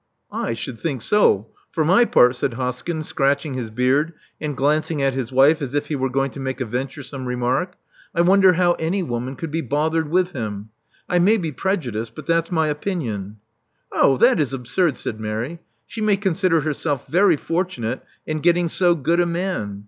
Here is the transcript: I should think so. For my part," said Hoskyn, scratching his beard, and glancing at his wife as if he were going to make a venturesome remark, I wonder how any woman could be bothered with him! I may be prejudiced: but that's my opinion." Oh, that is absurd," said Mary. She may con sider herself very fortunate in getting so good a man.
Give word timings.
I 0.33 0.55
should 0.55 0.79
think 0.79 1.03
so. 1.03 1.51
For 1.71 1.85
my 1.85 2.05
part," 2.05 2.35
said 2.35 2.53
Hoskyn, 2.55 3.03
scratching 3.03 3.53
his 3.53 3.69
beard, 3.69 4.13
and 4.41 4.57
glancing 4.57 4.99
at 4.99 5.13
his 5.13 5.31
wife 5.31 5.61
as 5.61 5.75
if 5.75 5.89
he 5.89 5.95
were 5.95 6.09
going 6.09 6.31
to 6.31 6.39
make 6.39 6.59
a 6.59 6.65
venturesome 6.65 7.27
remark, 7.27 7.75
I 8.15 8.21
wonder 8.21 8.53
how 8.53 8.71
any 8.79 9.03
woman 9.03 9.35
could 9.35 9.51
be 9.51 9.61
bothered 9.61 10.09
with 10.09 10.31
him! 10.31 10.69
I 11.07 11.19
may 11.19 11.37
be 11.37 11.51
prejudiced: 11.51 12.15
but 12.15 12.25
that's 12.25 12.51
my 12.51 12.67
opinion." 12.69 13.41
Oh, 13.91 14.17
that 14.17 14.39
is 14.39 14.53
absurd," 14.53 14.97
said 14.97 15.19
Mary. 15.19 15.59
She 15.85 16.01
may 16.01 16.17
con 16.17 16.33
sider 16.33 16.61
herself 16.61 17.05
very 17.07 17.37
fortunate 17.37 18.01
in 18.25 18.39
getting 18.39 18.69
so 18.69 18.95
good 18.95 19.19
a 19.19 19.27
man. 19.27 19.79